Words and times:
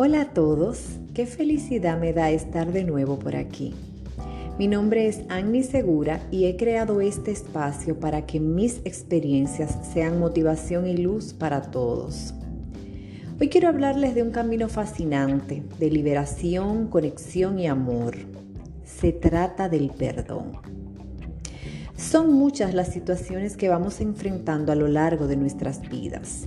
Hola 0.00 0.20
a 0.20 0.24
todos, 0.26 1.00
qué 1.12 1.26
felicidad 1.26 1.98
me 1.98 2.12
da 2.12 2.30
estar 2.30 2.70
de 2.70 2.84
nuevo 2.84 3.18
por 3.18 3.34
aquí. 3.34 3.74
Mi 4.56 4.68
nombre 4.68 5.08
es 5.08 5.22
Annie 5.28 5.64
Segura 5.64 6.24
y 6.30 6.44
he 6.44 6.56
creado 6.56 7.00
este 7.00 7.32
espacio 7.32 7.98
para 7.98 8.24
que 8.24 8.38
mis 8.38 8.76
experiencias 8.84 9.76
sean 9.92 10.20
motivación 10.20 10.86
y 10.86 10.96
luz 10.96 11.32
para 11.32 11.62
todos. 11.72 12.32
Hoy 13.40 13.48
quiero 13.48 13.66
hablarles 13.66 14.14
de 14.14 14.22
un 14.22 14.30
camino 14.30 14.68
fascinante 14.68 15.64
de 15.80 15.90
liberación, 15.90 16.86
conexión 16.86 17.58
y 17.58 17.66
amor. 17.66 18.18
Se 18.84 19.10
trata 19.10 19.68
del 19.68 19.90
perdón. 19.90 20.52
Son 21.96 22.32
muchas 22.32 22.72
las 22.72 22.92
situaciones 22.92 23.56
que 23.56 23.68
vamos 23.68 24.00
enfrentando 24.00 24.70
a 24.70 24.76
lo 24.76 24.86
largo 24.86 25.26
de 25.26 25.36
nuestras 25.36 25.80
vidas 25.88 26.46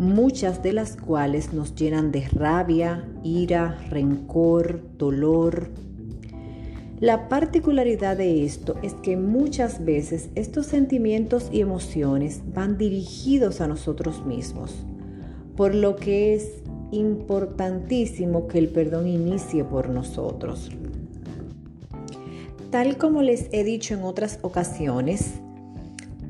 muchas 0.00 0.62
de 0.62 0.72
las 0.72 0.96
cuales 0.96 1.52
nos 1.52 1.74
llenan 1.74 2.10
de 2.10 2.26
rabia, 2.26 3.06
ira, 3.22 3.78
rencor, 3.90 4.80
dolor. 4.96 5.68
La 7.00 7.28
particularidad 7.28 8.16
de 8.16 8.46
esto 8.46 8.76
es 8.82 8.94
que 8.94 9.18
muchas 9.18 9.84
veces 9.84 10.30
estos 10.36 10.64
sentimientos 10.64 11.50
y 11.52 11.60
emociones 11.60 12.40
van 12.54 12.78
dirigidos 12.78 13.60
a 13.60 13.68
nosotros 13.68 14.24
mismos, 14.24 14.74
por 15.54 15.74
lo 15.74 15.96
que 15.96 16.32
es 16.32 16.48
importantísimo 16.92 18.48
que 18.48 18.58
el 18.58 18.70
perdón 18.70 19.06
inicie 19.06 19.64
por 19.64 19.90
nosotros. 19.90 20.70
Tal 22.70 22.96
como 22.96 23.20
les 23.20 23.50
he 23.52 23.64
dicho 23.64 23.92
en 23.92 24.04
otras 24.04 24.38
ocasiones, 24.40 25.34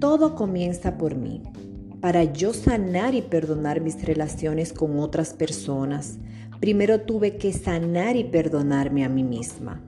todo 0.01 0.35
comienza 0.35 0.99
por 0.99 1.15
mí 1.15 1.41
para 2.01 2.25
yo 2.25 2.53
sanar 2.53 3.15
y 3.15 3.23
perdonar 3.23 3.81
mis 3.81 4.03
relaciones 4.05 4.73
con 4.73 4.99
otras 4.99 5.35
personas, 5.35 6.19
primero 6.61 7.03
tuve 7.03 7.37
que 7.37 7.53
sanar 7.53 8.17
y 8.17 8.25
perdonarme 8.25 9.05
a 9.05 9.09
mí 9.09 9.23
misma. 9.23 9.83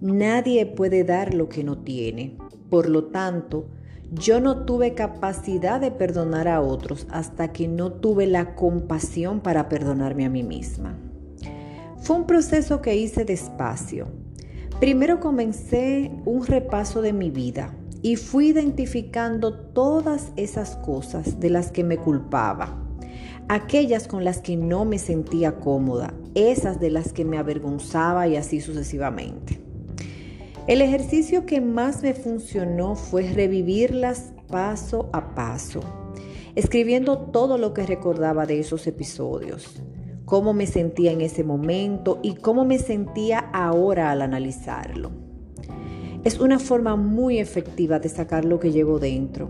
Nadie 0.00 0.66
puede 0.66 1.04
dar 1.04 1.34
lo 1.34 1.48
que 1.48 1.64
no 1.64 1.78
tiene. 1.78 2.36
Por 2.68 2.88
lo 2.88 3.04
tanto, 3.04 3.68
yo 4.12 4.40
no 4.40 4.64
tuve 4.64 4.94
capacidad 4.94 5.80
de 5.80 5.90
perdonar 5.90 6.48
a 6.48 6.60
otros 6.60 7.06
hasta 7.10 7.52
que 7.52 7.68
no 7.68 7.92
tuve 7.92 8.26
la 8.26 8.54
compasión 8.54 9.40
para 9.40 9.68
perdonarme 9.68 10.24
a 10.24 10.30
mí 10.30 10.42
misma. 10.42 10.98
Fue 11.98 12.16
un 12.16 12.26
proceso 12.26 12.80
que 12.80 12.96
hice 12.96 13.24
despacio. 13.24 14.08
Primero 14.80 15.20
comencé 15.20 16.10
un 16.24 16.46
repaso 16.46 17.02
de 17.02 17.12
mi 17.12 17.30
vida, 17.30 17.74
y 18.02 18.16
fui 18.16 18.48
identificando 18.48 19.54
todas 19.54 20.32
esas 20.36 20.76
cosas 20.76 21.40
de 21.40 21.50
las 21.50 21.70
que 21.70 21.84
me 21.84 21.98
culpaba, 21.98 22.82
aquellas 23.48 24.08
con 24.08 24.24
las 24.24 24.38
que 24.38 24.56
no 24.56 24.84
me 24.84 24.98
sentía 24.98 25.56
cómoda, 25.56 26.14
esas 26.34 26.80
de 26.80 26.90
las 26.90 27.12
que 27.12 27.24
me 27.24 27.38
avergonzaba 27.38 28.26
y 28.28 28.36
así 28.36 28.60
sucesivamente. 28.60 29.60
El 30.66 30.82
ejercicio 30.82 31.46
que 31.46 31.60
más 31.60 32.02
me 32.02 32.14
funcionó 32.14 32.94
fue 32.94 33.28
revivirlas 33.30 34.32
paso 34.48 35.10
a 35.12 35.34
paso, 35.34 35.80
escribiendo 36.54 37.18
todo 37.18 37.58
lo 37.58 37.74
que 37.74 37.86
recordaba 37.86 38.46
de 38.46 38.60
esos 38.60 38.86
episodios, 38.86 39.82
cómo 40.24 40.52
me 40.52 40.66
sentía 40.66 41.12
en 41.12 41.20
ese 41.20 41.44
momento 41.44 42.20
y 42.22 42.34
cómo 42.34 42.64
me 42.64 42.78
sentía 42.78 43.38
ahora 43.38 44.10
al 44.10 44.22
analizarlo. 44.22 45.19
Es 46.22 46.38
una 46.38 46.58
forma 46.58 46.96
muy 46.96 47.38
efectiva 47.38 47.98
de 47.98 48.10
sacar 48.10 48.44
lo 48.44 48.60
que 48.60 48.72
llevo 48.72 48.98
dentro. 48.98 49.48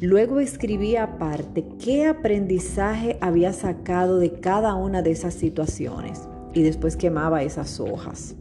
Luego 0.00 0.40
escribí 0.40 0.96
aparte 0.96 1.64
qué 1.78 2.06
aprendizaje 2.06 3.16
había 3.20 3.52
sacado 3.52 4.18
de 4.18 4.32
cada 4.32 4.74
una 4.74 5.02
de 5.02 5.12
esas 5.12 5.34
situaciones 5.34 6.28
y 6.52 6.62
después 6.62 6.96
quemaba 6.96 7.44
esas 7.44 7.78
hojas, 7.78 8.34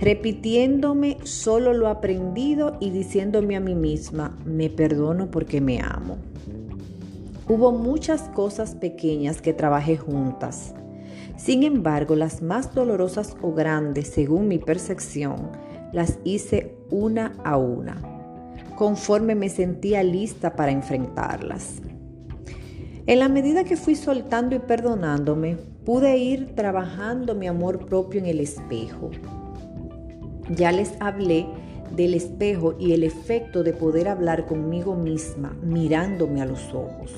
repitiéndome 0.00 1.18
solo 1.24 1.74
lo 1.74 1.88
aprendido 1.88 2.78
y 2.80 2.88
diciéndome 2.88 3.54
a 3.54 3.60
mí 3.60 3.74
misma, 3.74 4.38
me 4.46 4.70
perdono 4.70 5.30
porque 5.30 5.60
me 5.60 5.80
amo. 5.82 6.16
Hubo 7.48 7.70
muchas 7.70 8.22
cosas 8.30 8.74
pequeñas 8.74 9.42
que 9.42 9.52
trabajé 9.52 9.98
juntas. 9.98 10.74
Sin 11.36 11.64
embargo, 11.64 12.16
las 12.16 12.40
más 12.40 12.74
dolorosas 12.74 13.36
o 13.42 13.52
grandes, 13.52 14.08
según 14.08 14.48
mi 14.48 14.58
percepción, 14.58 15.67
las 15.92 16.18
hice 16.24 16.76
una 16.90 17.34
a 17.44 17.56
una, 17.56 17.96
conforme 18.76 19.34
me 19.34 19.48
sentía 19.48 20.02
lista 20.02 20.54
para 20.54 20.72
enfrentarlas. 20.72 21.80
En 23.06 23.20
la 23.20 23.28
medida 23.28 23.64
que 23.64 23.76
fui 23.76 23.94
soltando 23.94 24.54
y 24.54 24.58
perdonándome, 24.58 25.56
pude 25.84 26.18
ir 26.18 26.54
trabajando 26.54 27.34
mi 27.34 27.46
amor 27.46 27.86
propio 27.86 28.20
en 28.20 28.26
el 28.26 28.40
espejo. 28.40 29.10
Ya 30.54 30.72
les 30.72 30.92
hablé 31.00 31.46
del 31.96 32.12
espejo 32.12 32.74
y 32.78 32.92
el 32.92 33.04
efecto 33.04 33.62
de 33.62 33.72
poder 33.72 34.08
hablar 34.08 34.46
conmigo 34.46 34.94
misma 34.94 35.56
mirándome 35.62 36.42
a 36.42 36.46
los 36.46 36.74
ojos. 36.74 37.12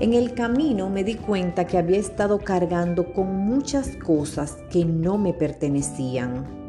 En 0.00 0.14
el 0.14 0.34
camino 0.34 0.90
me 0.90 1.04
di 1.04 1.14
cuenta 1.14 1.66
que 1.66 1.78
había 1.78 1.98
estado 1.98 2.38
cargando 2.38 3.12
con 3.12 3.36
muchas 3.36 3.96
cosas 3.96 4.56
que 4.70 4.84
no 4.84 5.18
me 5.18 5.32
pertenecían 5.32 6.59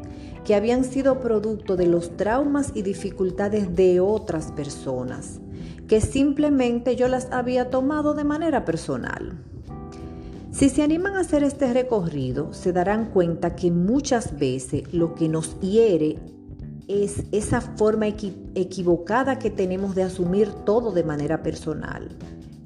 que 0.44 0.54
habían 0.54 0.84
sido 0.84 1.20
producto 1.20 1.76
de 1.76 1.86
los 1.86 2.16
traumas 2.16 2.72
y 2.74 2.82
dificultades 2.82 3.74
de 3.76 4.00
otras 4.00 4.52
personas, 4.52 5.40
que 5.88 6.00
simplemente 6.00 6.96
yo 6.96 7.08
las 7.08 7.30
había 7.30 7.70
tomado 7.70 8.14
de 8.14 8.24
manera 8.24 8.64
personal. 8.64 9.38
Si 10.50 10.68
se 10.68 10.82
animan 10.82 11.16
a 11.16 11.20
hacer 11.20 11.44
este 11.44 11.72
recorrido, 11.72 12.52
se 12.52 12.72
darán 12.72 13.06
cuenta 13.06 13.56
que 13.56 13.70
muchas 13.70 14.38
veces 14.38 14.92
lo 14.92 15.14
que 15.14 15.28
nos 15.28 15.58
hiere 15.60 16.18
es 16.88 17.24
esa 17.32 17.60
forma 17.60 18.06
equivocada 18.06 19.38
que 19.38 19.50
tenemos 19.50 19.94
de 19.94 20.02
asumir 20.02 20.52
todo 20.66 20.92
de 20.92 21.04
manera 21.04 21.42
personal. 21.42 22.10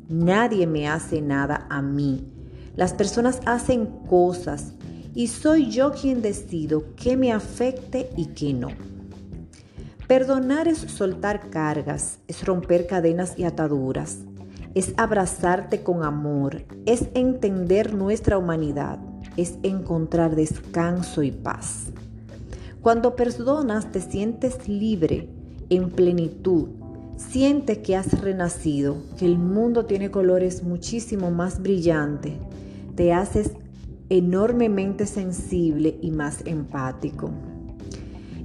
Nadie 0.09 0.66
me 0.66 0.88
hace 0.88 1.20
nada 1.20 1.66
a 1.70 1.82
mí. 1.82 2.26
Las 2.75 2.92
personas 2.92 3.41
hacen 3.47 3.86
cosas 4.09 4.72
y 5.16 5.28
soy 5.28 5.71
yo 5.71 5.93
quien 5.93 6.21
decido 6.21 6.94
qué 6.94 7.16
me 7.16 7.32
afecte 7.32 8.10
y 8.19 8.27
qué 8.27 8.53
no. 8.53 8.69
Perdonar 10.06 10.69
es 10.69 10.77
soltar 10.77 11.49
cargas, 11.49 12.19
es 12.28 12.44
romper 12.44 12.87
cadenas 12.87 13.32
y 13.38 13.44
ataduras, 13.44 14.19
es 14.75 14.93
abrazarte 14.99 15.82
con 15.82 16.04
amor, 16.04 16.66
es 16.84 17.09
entender 17.15 17.94
nuestra 17.94 18.37
humanidad, 18.37 18.99
es 19.38 19.54
encontrar 19.62 20.37
descanso 20.37 21.22
y 21.22 21.31
paz. 21.33 21.87
Cuando 22.83 23.16
perdonas 23.16 23.91
te 23.91 24.03
sientes 24.03 24.69
libre, 24.69 25.31
en 25.71 25.91
plenitud, 25.91 26.69
sientes 27.16 27.78
que 27.78 27.97
has 27.97 28.21
renacido, 28.21 28.98
que 29.19 29.25
el 29.25 29.38
mundo 29.38 29.87
tiene 29.87 30.10
colores 30.10 30.62
muchísimo 30.62 31.31
más 31.31 31.62
brillantes, 31.62 32.34
te 32.94 33.15
haces 33.15 33.53
enormemente 34.08 35.06
sensible 35.06 35.98
y 36.00 36.10
más 36.10 36.42
empático. 36.46 37.30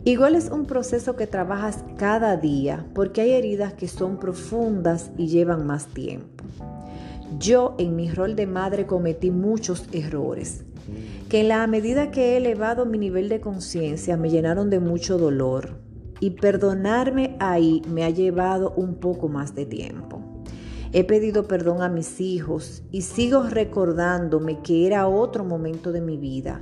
Igual 0.03 0.35
es 0.35 0.49
un 0.49 0.66
proceso 0.66 1.16
que 1.16 1.27
trabajas 1.27 1.83
cada 1.97 2.35
día 2.35 2.88
porque 2.95 3.22
hay 3.22 3.31
heridas 3.31 3.73
que 3.73 3.88
son 3.88 4.17
profundas 4.17 5.11
y 5.17 5.27
llevan 5.27 5.67
más 5.67 5.85
tiempo. 5.88 6.44
Yo 7.38 7.75
en 7.77 7.95
mi 7.95 8.09
rol 8.09 8.35
de 8.35 8.47
madre 8.47 8.88
cometí 8.88 9.29
muchos 9.29 9.88
errores 9.91 10.63
que 11.29 11.41
en 11.41 11.47
la 11.47 11.66
medida 11.67 12.11
que 12.11 12.33
he 12.33 12.38
elevado 12.38 12.85
mi 12.85 12.97
nivel 12.97 13.29
de 13.29 13.39
conciencia 13.39 14.17
me 14.17 14.29
llenaron 14.29 14.69
de 14.69 14.79
mucho 14.79 15.17
dolor 15.17 15.78
y 16.19 16.31
perdonarme 16.31 17.35
ahí 17.39 17.81
me 17.88 18.03
ha 18.03 18.09
llevado 18.09 18.73
un 18.75 18.95
poco 18.95 19.29
más 19.29 19.55
de 19.55 19.66
tiempo. 19.66 20.21
He 20.93 21.05
pedido 21.05 21.47
perdón 21.47 21.82
a 21.82 21.90
mis 21.90 22.20
hijos 22.20 22.84
y 22.91 23.03
sigo 23.03 23.43
recordándome 23.43 24.59
que 24.59 24.88
era 24.88 25.08
otro 25.08 25.46
momento 25.46 25.93
de 25.93 26.02
mi 26.02 26.17
vida 26.17 26.61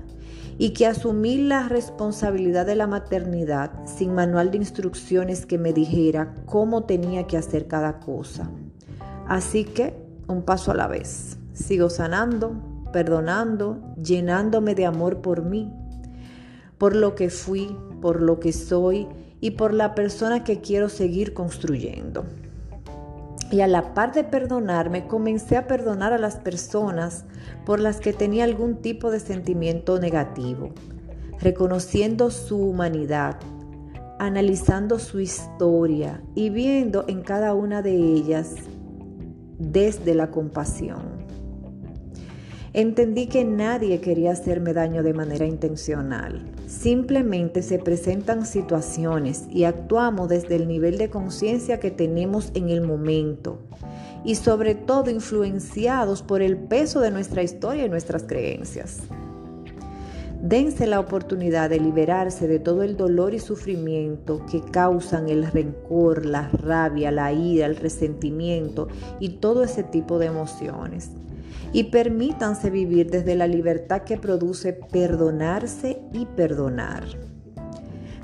y 0.60 0.72
que 0.72 0.86
asumí 0.86 1.38
la 1.38 1.68
responsabilidad 1.68 2.68
de 2.68 2.76
la 2.76 2.86
maternidad 2.86 3.72
sin 3.86 4.14
manual 4.14 4.52
de 4.52 4.58
instrucciones 4.58 5.48
que 5.48 5.58
me 5.58 5.74
dijera 5.74 6.36
cómo 6.46 6.84
tenía 6.84 7.26
que 7.26 7.38
hacer 7.38 7.68
cada 7.68 8.00
cosa. 8.02 8.52
Así 9.28 9.64
que 9.64 9.96
un 10.28 10.44
paso 10.44 10.72
a 10.72 10.76
la 10.76 10.88
vez. 10.88 11.38
Sigo 11.54 11.90
sanando, 11.90 12.54
perdonando, 12.94 13.80
llenándome 14.02 14.76
de 14.76 14.86
amor 14.86 15.22
por 15.22 15.44
mí, 15.44 15.74
por 16.78 16.96
lo 16.96 17.16
que 17.16 17.30
fui, 17.30 17.76
por 18.00 18.22
lo 18.22 18.40
que 18.40 18.54
soy 18.54 19.08
y 19.42 19.52
por 19.52 19.74
la 19.74 19.96
persona 19.96 20.44
que 20.44 20.62
quiero 20.62 20.88
seguir 20.88 21.34
construyendo. 21.34 22.26
Y 23.51 23.62
a 23.62 23.68
la 23.68 23.94
par 23.94 24.13
de 24.13 24.24
perdonarme, 24.24 25.07
comencé 25.07 25.57
a 25.57 25.66
perdonar 25.66 26.13
a 26.13 26.19
las 26.19 26.36
personas 26.36 27.25
por 27.66 27.80
las 27.80 28.00
que 28.00 28.13
tenía 28.13 28.44
algún 28.44 28.78
tipo 28.78 29.10
de 29.10 29.19
sentimiento 29.19 30.00
negativo, 30.00 30.69
reconociendo 31.40 32.30
su 32.30 32.57
humanidad, 32.62 33.38
analizando 34.19 35.00
su 35.00 35.19
historia 35.19 36.22
y 36.36 36.51
viendo 36.51 37.06
en 37.07 37.24
cada 37.24 37.56
una 37.56 37.81
de 37.81 37.96
ellas 37.96 38.56
desde 39.57 40.13
la 40.13 40.30
compasión. 40.30 41.19
Entendí 42.74 43.25
que 43.25 43.44
nadie 43.44 44.00
quería 44.00 44.31
hacerme 44.31 44.74
daño 44.74 45.01
de 45.01 45.13
manera 45.13 45.45
intencional. 45.45 46.45
Simplemente 46.68 47.63
se 47.63 47.80
presentan 47.80 48.45
situaciones 48.45 49.48
y 49.50 49.63
actuamos 49.63 50.30
desde 50.30 50.56
el 50.56 50.68
nivel 50.68 51.00
de 51.00 51.10
conciencia 51.10 51.80
que 51.80 51.89
tenemos 51.89 52.51
en 52.54 52.69
el 52.69 52.81
momento 52.81 53.57
y 54.24 54.36
sobre 54.36 54.75
todo 54.75 55.10
influenciados 55.10 56.21
por 56.21 56.44
el 56.44 56.57
peso 56.57 57.00
de 57.00 57.10
nuestra 57.10 57.42
historia 57.42 57.86
y 57.86 57.89
nuestras 57.89 58.24
creencias. 58.24 59.00
Dense 60.42 60.86
la 60.86 61.00
oportunidad 61.00 61.71
de 61.71 61.80
liberarse 61.80 62.48
de 62.48 62.60
todo 62.60 62.83
el 62.83 62.95
dolor 62.95 63.33
y 63.33 63.39
sufrimiento 63.39 64.45
que 64.50 64.62
causan 64.62 65.27
el 65.27 65.51
rencor, 65.51 66.24
la 66.24 66.48
rabia, 66.50 67.12
la 67.12 67.33
ira, 67.33 67.66
el 67.66 67.75
resentimiento 67.75 68.88
y 69.19 69.30
todo 69.39 69.63
ese 69.63 69.83
tipo 69.83 70.19
de 70.19 70.27
emociones 70.27 71.10
y 71.72 71.86
permítanse 71.86 72.70
vivir 72.70 73.10
desde 73.10 73.36
la 73.36 73.48
libertad 73.48 74.02
que 74.04 74.18
produce 74.18 74.74
perdonarse 74.74 76.02
y 76.14 76.26
perdonar. 76.26 77.04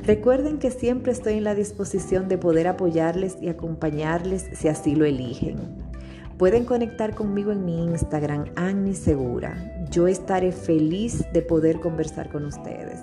Recuerden 0.04 0.60
que 0.60 0.70
siempre 0.70 1.12
estoy 1.12 1.34
en 1.34 1.44
la 1.44 1.56
disposición 1.56 2.28
de 2.28 2.38
poder 2.38 2.68
apoyarles 2.68 3.38
y 3.42 3.50
acompañarles 3.50 4.46
si 4.54 4.68
así 4.68 4.96
lo 4.96 5.06
eligen. 5.06 5.58
Pueden 6.38 6.66
conectar 6.66 7.16
conmigo 7.16 7.52
en 7.52 7.66
mi 7.66 7.84
Instagram, 7.86 8.46
Annie 8.56 8.94
Segura. 8.94 9.88
Yo 9.90 10.08
estaré 10.08 10.52
feliz 10.52 11.26
de 11.34 11.42
poder 11.42 11.80
conversar 11.80 12.30
con 12.30 12.46
ustedes. 12.46 13.00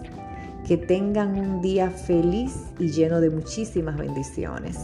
Que 0.69 0.76
tengan 0.76 1.38
un 1.38 1.62
día 1.62 1.90
feliz 1.90 2.55
y 2.78 2.90
lleno 2.90 3.20
de 3.20 3.31
muchísimas 3.31 3.96
bendiciones. 3.96 4.78